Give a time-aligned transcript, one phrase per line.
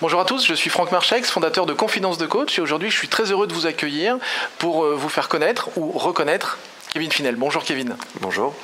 [0.00, 2.96] Bonjour à tous, je suis Franck Marchex, fondateur de Confidence de Coach et aujourd'hui je
[2.96, 4.16] suis très heureux de vous accueillir
[4.58, 6.56] pour euh, vous faire connaître ou reconnaître
[6.98, 7.36] Kevin Finel.
[7.36, 7.96] Bonjour Kevin.
[8.22, 8.56] Bonjour.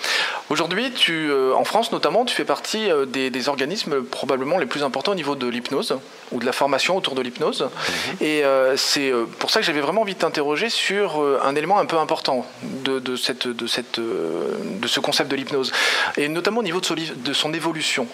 [0.51, 4.83] Aujourd'hui, tu, euh, en France notamment, tu fais partie euh, des, organismes probablement les plus
[4.83, 5.97] importants au niveau de l'hypnose
[6.33, 7.63] ou de la formation autour de l'hypnose.
[7.63, 8.17] Mhm.
[8.23, 11.87] Et euh, c'est pour ça que j'avais vraiment envie de t'interroger sur un élément un
[11.87, 15.71] peu important de, cette, de, cette, de ce concept de l'hypnose,
[16.17, 18.09] et notamment au niveau de son, de son évolution.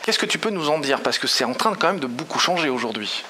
[0.00, 1.02] Qu'est-ce que tu peux nous en dire?
[1.02, 3.24] Parce que c'est en train quand même de beaucoup changer aujourd'hui.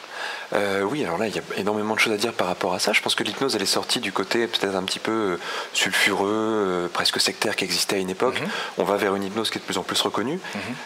[0.53, 2.79] Euh, oui, alors là, il y a énormément de choses à dire par rapport à
[2.79, 2.93] ça.
[2.93, 5.41] Je pense que l'hypnose, elle est sortie du côté peut-être un petit peu euh,
[5.73, 8.41] sulfureux, euh, presque sectaire qui existait à une époque.
[8.41, 8.49] Mhm.
[8.79, 10.41] On va vers une hypnose qui est de plus en plus reconnue.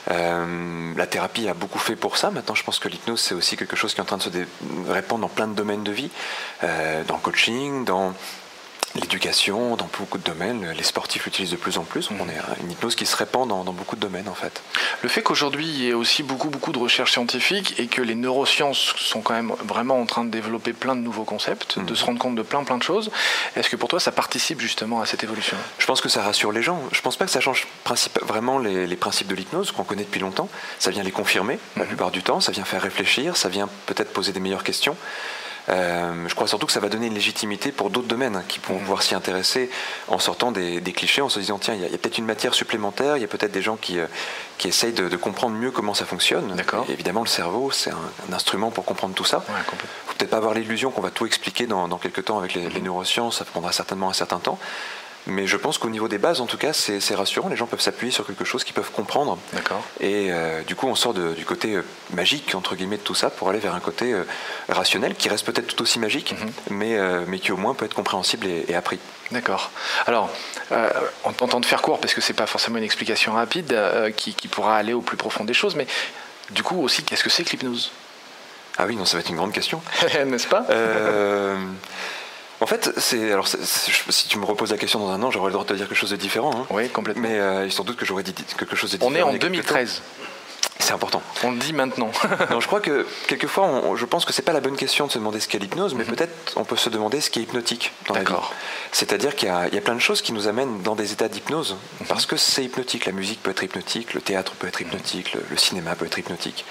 [0.09, 0.97] Mhm.
[0.97, 2.31] la thérapie a beaucoup fait pour ça.
[2.31, 4.29] Maintenant, je pense que l'hypnose, c'est aussi quelque chose qui est en train de se
[4.89, 6.11] répandre dans plein de domaines de vie,
[6.63, 8.15] dans le coaching, dans
[8.95, 12.11] l'éducation, dans beaucoup de domaines, les sportifs l'utilisent de plus en plus.
[12.11, 14.63] On est une hypnose qui se répand dans, beaucoup de domaines en fait.
[15.03, 18.15] Le fait qu'aujourd'hui il y ait aussi beaucoup beaucoup de recherches scientifiques et que les
[18.15, 21.97] neurosciences sont quand même vraiment en train de développer plein de nouveaux concepts, de mhm.
[21.97, 23.11] se rendre compte de plein plein de choses,
[23.57, 25.57] est-ce que pour toi ça participe justement à cette évolution?
[25.79, 26.83] Je pense que ça rassure les gens.
[26.93, 27.69] Je pense pas que ça change
[28.23, 30.49] vraiment les, principes de l'hypnose qu'on connaît depuis longtemps.
[30.79, 31.89] Ça vient les confirmer la mhm.
[31.89, 34.97] plupart du temps, ça vient faire réfléchir, ça vient peut-être poser des meilleures questions.
[35.69, 38.79] Euh, je crois surtout que ça va donner une légitimité pour d'autres domaines qui pourront
[38.79, 39.71] pouvoir s'y intéresser
[40.09, 43.17] en sortant des, clichés, en se disant tiens, il y a, peut-être une matière supplémentaire,
[43.17, 44.07] il y a peut-être des gens qui, euh,
[44.59, 46.57] qui essayent de, comprendre mieux comment ça fonctionne.
[46.89, 49.45] évidemment, le cerveau, c'est un, instrument pour comprendre tout ça.
[49.49, 52.55] Il ne faut peut-être pas avoir l'illusion qu'on va tout expliquer dans, quelques temps avec
[52.55, 54.59] les, les neurosciences, ça prendra certainement un certain temps.
[55.27, 57.49] Mais je pense qu'au niveau des bases, en tout cas, c'est rassurant.
[57.49, 59.39] Les gens peuvent s'appuyer sur quelque chose qu'ils peuvent comprendre.
[59.53, 59.83] D'accord.
[60.01, 63.31] Et euh, du coup, on sort du côté euh, magique, entre guillemets, de tout ça
[63.31, 64.25] pour aller vers un côté euh,
[64.69, 66.77] rationnel qui reste peut-être tout aussi magique, mhm.
[66.77, 68.99] mais, mais qui au moins peut être compréhensible et, appris.
[69.31, 69.71] D'accord.
[70.07, 70.31] Alors,
[71.25, 73.77] en tentant de faire court, parce que c'est pas forcément une explication rapide
[74.17, 75.87] qui, qui pourra aller au plus profond des choses, mais
[76.51, 77.93] du coup aussi, qu'est-ce que c'est que l'hypnose?
[78.79, 79.83] Ah oui, non, ça va être une grande question.
[80.27, 80.67] N'est-ce pas?
[82.97, 85.71] C'est alors si tu me reposes la question dans un an, j'aurais le droit de
[85.71, 86.53] te dire quelque chose de différent.
[86.55, 86.67] Hein.
[86.71, 87.23] Oui, complètement.
[87.23, 89.13] Mais euh, il sans doute que j'aurais dit quelque chose de différent.
[89.13, 90.03] On est en 2013.
[90.79, 91.23] C'est important.
[91.45, 92.11] On le dit maintenant.
[92.51, 95.19] non, je crois que quelquefois, je pense que c'est pas la bonne question de se
[95.19, 96.15] demander ce qu'est l'hypnose, mais mhm.
[96.15, 98.33] peut-être on peut se demander ce qui est hypnotique dans la vie.
[98.91, 102.07] C'est-à-dire qu'il y, a plein de choses qui nous amènent dans des états d'hypnose mhm.
[102.07, 103.07] parce que c'est hypnotique.
[103.07, 106.65] La musique peut être hypnotique, le théâtre peut être hypnotique, le cinéma peut être hypnotique.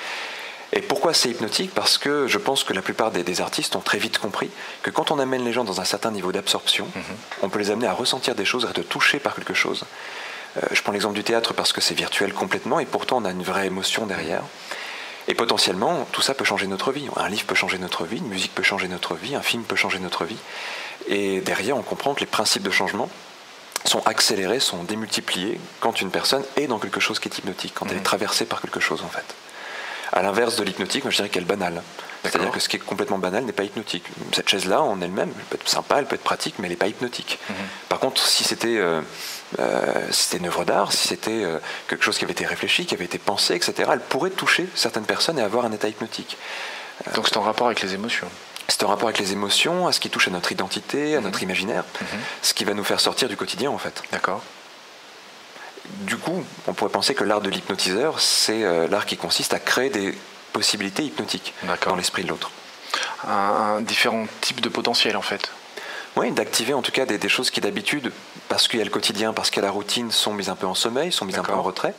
[0.73, 1.73] Et pourquoi c'est hypnotique?
[1.73, 4.49] Parce que je pense que la plupart des, artistes ont très vite compris
[4.83, 7.03] que quand on amène les gens dans un certain niveau d'absorption, mhm.
[7.41, 9.85] on peut les amener à ressentir des choses, à être touchés par quelque chose.
[10.57, 13.31] Euh, je prends l'exemple du théâtre parce que c'est virtuel complètement et pourtant on a
[13.31, 14.43] une vraie émotion derrière.
[15.27, 17.07] Et potentiellement, tout ça peut changer notre vie.
[17.15, 19.75] Un livre peut changer notre vie, une musique peut changer notre vie, un film peut
[19.75, 20.37] changer notre vie.
[21.07, 23.09] Et derrière, on comprend que les principes de changement
[23.85, 27.85] sont accélérés, sont démultipliés quand une personne est dans quelque chose qui est hypnotique, quand
[27.87, 28.03] elle est mhm.
[28.03, 29.35] traversée par quelque chose en fait.
[30.11, 31.81] À l'inverse de l'hypnotique, moi je dirais qu'elle est banale.
[32.23, 34.03] C'est-à-dire que ce qui est complètement banal n'est pas hypnotique.
[34.33, 36.77] Cette chaise-là, en elle-même, elle peut être sympa, elle peut être pratique, mais elle n'est
[36.77, 37.39] pas hypnotique.
[37.49, 37.55] Mhm.
[37.87, 39.01] Par contre, si c'était euh,
[39.59, 43.05] euh, une œuvre d'art, si c'était euh, quelque chose qui avait été réfléchi, qui avait
[43.05, 46.37] été pensé, etc., elle pourrait toucher certaines personnes et avoir un état hypnotique.
[47.15, 48.27] Donc c'est en rapport avec les émotions
[48.67, 51.25] c'est en rapport avec les émotions, à ce qui touche à notre identité, à mhm.
[51.25, 52.07] notre imaginaire, mhm.
[52.41, 54.03] ce qui va nous faire sortir du quotidien en fait.
[54.11, 54.43] D'accord
[55.99, 59.59] du coup, on pourrait penser que l'art de l'hypnotiseur, c'est euh, l'art qui consiste à
[59.59, 60.17] créer des
[60.53, 61.53] possibilités hypnotiques
[61.85, 62.51] dans l'esprit de l'autre.
[63.27, 65.51] Un, différent type de potentiel en fait.
[66.15, 68.11] Oui, d'activer en tout cas des, choses qui d'habitude,
[68.47, 70.55] parce qu'il y a le quotidien, parce qu'il y a la routine, sont mises un
[70.55, 71.93] peu en sommeil, sont mises un peu en retrait.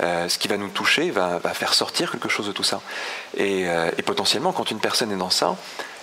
[0.00, 2.80] Euh, ce qui va nous toucher va, faire sortir quelque chose de tout ça.
[3.38, 5.56] Euh, et, potentiellement, quand une personne est dans ça,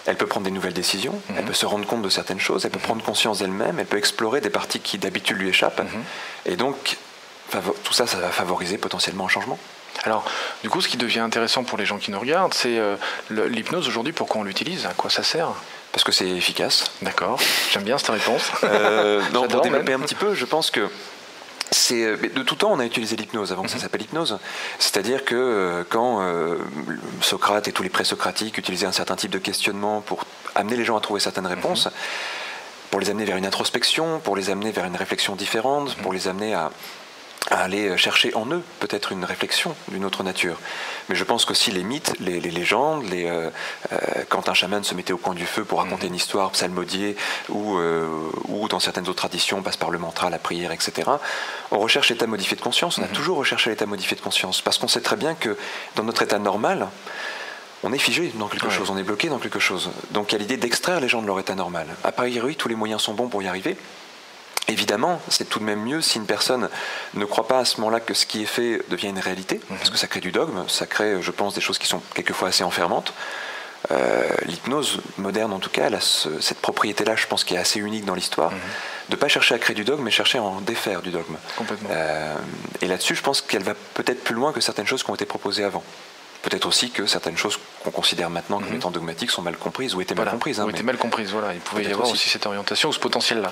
[0.06, 1.46] elle peut prendre des nouvelles décisions, elle mhm.
[1.46, 4.40] peut se rendre compte de certaines choses, elle peut prendre conscience d'elle-même, elle peut explorer
[4.40, 5.82] des parties qui d'habitude lui échappent.
[5.82, 6.04] Mhm.
[6.46, 6.98] Et donc,
[7.84, 9.60] tout ça, ça va favoriser potentiellement un changement.
[10.04, 10.24] Alors,
[10.64, 12.96] du coup, ce qui devient intéressant pour les gens qui nous regardent, c'est euh,
[13.30, 14.86] l'hypnose aujourd'hui, pourquoi on l'utilise?
[14.86, 15.50] À quoi ça sert?
[15.92, 16.92] Parce que c'est efficace.
[17.02, 17.40] D'accord,
[17.72, 18.52] j'aime bien cette réponse.
[18.64, 20.88] Euh, non, pour développer un petit peu, je pense que
[21.72, 23.82] c'est euh, de tout temps on a utilisé l'hypnose avant que ça mhm.
[23.82, 24.40] s'appelle hypnose.
[24.80, 26.22] C'est-à-dire que quand
[27.22, 30.98] Socrate et tous les présocratiques utilisaient un certain type de questionnement pour amener les gens
[30.98, 31.92] à trouver certaines réponses, mhm.
[32.92, 36.18] pour les amener vers une introspection, pour les amener vers une réflexion différente, pour mhm.
[36.18, 36.70] les amener à,
[37.50, 40.58] à aller chercher en eux peut-être une réflexion d'une autre nature.
[41.10, 43.50] Mais je pense qu'aussi les mythes, les, légendes, les, euh,
[43.92, 43.98] euh,
[44.30, 46.14] quand un chaman se mettait au coin du feu pour raconter mhm.
[46.14, 47.16] une histoire psalmodiée,
[47.50, 48.08] ou, euh,
[48.48, 51.10] ou dans certaines autres traditions, on passe par le mantra, la prière, etc.,
[51.72, 53.14] on recherche l'état modifié de conscience, on a mhm.
[53.14, 55.58] toujours recherché l'état modifié de conscience, parce qu'on sait très bien que
[55.96, 56.88] dans notre état normal,
[57.84, 59.92] on est figé dans quelque chose, on est bloqué dans quelque chose.
[60.12, 61.88] Donc il y a l'idée d'extraire les gens de leur état normal.
[62.04, 63.78] À Paris, oui, tous les moyens sont bons pour y arriver.
[64.68, 66.70] Évidemment, c'est tout de même mieux si une personne
[67.14, 69.78] ne croit pas à ce moment-là que ce qui est fait devient une réalité, mhm.
[69.78, 72.50] parce que ça crée du dogme, ça crée, je pense, des choses qui sont quelquefois
[72.50, 73.14] assez enfermantes.
[73.92, 77.80] Euh, l'hypnose moderne, en tout cas, elle a cette propriété-là, je pense, qui est assez
[77.80, 78.60] unique dans l'histoire, mhm.
[79.10, 81.38] de ne pas chercher à créer du dogme, mais chercher à en défaire du dogme.
[81.90, 82.36] Euh,
[82.82, 85.26] et là-dessus, je pense qu'elle va peut-être plus loin que certaines choses qui ont été
[85.26, 85.84] proposées avant.
[86.50, 88.78] Peut-être aussi que certaines choses qu'on considère maintenant comme mhm.
[88.78, 90.62] étant dogmatiques sont mal comprises ou étaient mal comprises.
[90.62, 91.54] Hein, ou étaient mal comprises, voilà.
[91.54, 92.30] Il pouvait y avoir aussi.
[92.30, 93.52] cette orientation ou ce potentiel-là.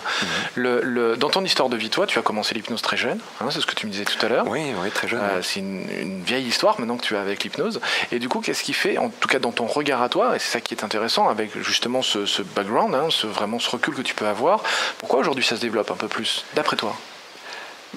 [0.56, 1.16] Mhm.
[1.18, 3.66] dans ton histoire de vie, toi, tu as commencé l'hypnose très jeune, hein, c'est ce
[3.66, 4.48] que tu me disais tout à l'heure.
[4.48, 5.20] Oui, oui, très jeune.
[5.20, 7.82] Euh, c'est une, vieille histoire maintenant que tu as avec l'hypnose.
[8.14, 10.40] Et du coup, qu'est-ce qui fait, en tout cas dans ton regard à toi, et
[10.40, 14.04] c'est ça qui est intéressant avec justement ce, background, hein, ce, vraiment ce recul que
[14.04, 14.64] tu peux avoir,
[15.00, 16.96] pourquoi aujourd'hui ça se développe un peu plus, d'après toi?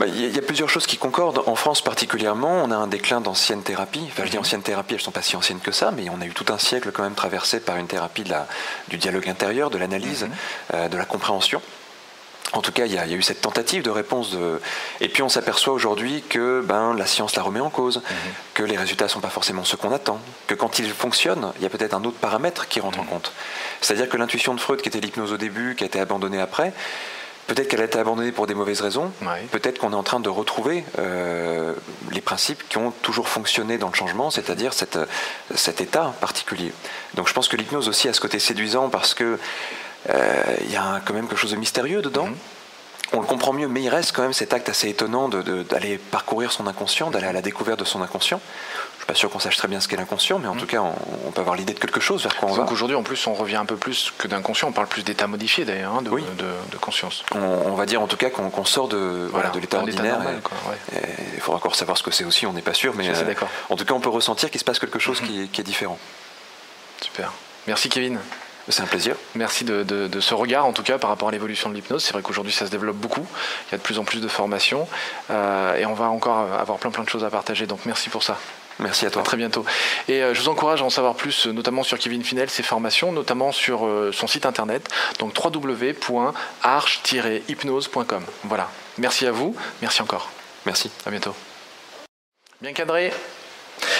[0.06, 1.42] Il y a plusieurs choses qui concordent.
[1.46, 4.06] En France particulièrement, on a un déclin d'anciennes thérapies.
[4.08, 4.42] Enfin, je dis mhm.
[4.42, 6.52] anciennes thérapies, elles ne sont pas si anciennes que ça, mais on a eu tout
[6.52, 8.46] un siècle quand même traversé par une thérapie de la,
[8.88, 10.30] du dialogue intérieur, de l'analyse, mhm.
[10.74, 11.60] euh, de la compréhension.
[12.54, 14.30] En tout cas, il y, a, eu cette tentative de réponse.
[14.30, 14.60] De...
[15.02, 18.02] Et puis on s'aperçoit aujourd'hui que ben, la science la remet en cause, mhm.
[18.54, 21.62] que les résultats ne sont pas forcément ceux qu'on attend, que quand ils fonctionnent, il
[21.62, 23.32] y a peut-être un autre paramètre qui rentre en compte.
[23.82, 26.72] C'est-à-dire que l'intuition de Freud, qui était l'hypnose au début, qui a été abandonnée après,
[27.48, 29.10] Peut-être qu'elle a été abandonnée pour des mauvaises raisons.
[29.50, 31.72] Peut-être qu'on est en train de retrouver euh,
[32.12, 36.72] les principes qui ont toujours fonctionné dans le changement, c'est-à-dire cet état particulier.
[37.14, 39.38] Donc je pense que l'hypnose aussi a ce côté séduisant parce que
[40.10, 42.26] euh, il y a quand même quelque chose de mystérieux dedans.
[42.26, 42.36] Mhm.
[43.12, 46.52] On le comprend mieux, mais il reste quand même cet acte assez étonnant d'aller parcourir
[46.52, 48.40] son inconscient, d'aller à la découverte de son inconscient
[49.08, 50.58] pas sûr qu'on sache très bien ce qu'est l'inconscient, mais en mm.
[50.58, 52.58] tout cas, on, peut avoir l'idée de quelque chose vers quoi on va.
[52.58, 55.26] Donc aujourd'hui, en plus, on revient un peu plus que d'inconscient, on parle plus d'état
[55.26, 57.24] modifié d'ailleurs, hein, de, de, conscience.
[57.34, 60.20] On, va dire en tout cas qu'on sort de, de l'état ordinaire.
[61.34, 63.34] Il faudra encore savoir ce que c'est aussi, on n'est pas sûr, mais euh,
[63.70, 65.48] en tout cas, on peut ressentir qu'il se passe quelque chose mm-hmm.
[65.48, 65.98] qui, est, différent.
[67.00, 67.32] Super.
[67.66, 68.18] Merci Kevin.
[68.68, 69.16] C'est un plaisir.
[69.34, 72.04] Merci de, ce regard, en tout cas, par rapport à l'évolution de l'hypnose.
[72.04, 73.26] C'est vrai qu'aujourd'hui, ça se développe beaucoup.
[73.68, 74.86] Il y a de plus en plus de formations.
[75.30, 77.66] Euh, et on va encore avoir plein, plein de choses à partager.
[77.66, 78.38] Donc, merci pour ça.
[78.80, 79.22] Merci à toi.
[79.22, 79.64] À très bientôt.
[80.06, 82.62] Et euh, je vous encourage à en savoir plus, euh, notamment sur Kevin Finel, ses
[82.62, 84.88] formations, notamment sur euh, son site internet,
[85.18, 88.24] donc www.arch-hypnose.com.
[88.44, 88.70] Voilà.
[88.98, 89.56] Merci à vous.
[89.82, 90.30] Merci encore.
[90.64, 90.92] Merci.
[91.06, 91.34] À bientôt.
[92.60, 93.12] Bien cadré.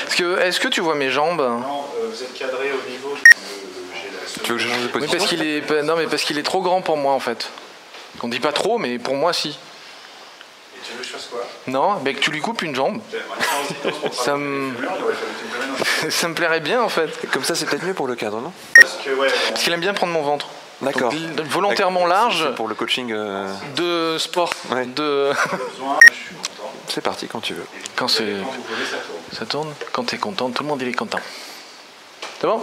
[0.07, 1.41] Est-ce que, est que tu vois mes jambes?
[1.41, 3.17] Non, vous êtes cadré au niveau.
[4.43, 6.43] Tu veux que je change de position parce qu'il est, non, mais parce qu'il est
[6.43, 7.49] trop grand pour moi en fait.
[8.23, 9.59] On dit pas trop, mais pour moi si.
[10.85, 11.45] Tu veux que je fasse quoi?
[11.67, 13.01] Non, mais que tu lui coupes une jambe.
[14.13, 14.73] ça me...
[16.11, 17.11] ça me plairait bien en fait.
[17.33, 18.53] Comme ça, c'est peut-être mieux pour le cadre, non?
[18.75, 19.29] Parce que ouais.
[19.49, 20.49] Parce qu'il aime bien prendre mon ventre.
[20.81, 21.13] D'accord.
[21.51, 22.55] Volontairement large.
[22.55, 23.13] Pour le coaching.
[23.13, 24.53] Euh, de sport.
[24.97, 25.33] De.
[26.89, 27.67] c'est parti quand tu veux.
[27.97, 28.37] Quand c'est.
[29.33, 29.73] Ça tourne.
[29.93, 31.21] Quand tu es content, tout le monde il est content.
[32.41, 32.63] C'est bon?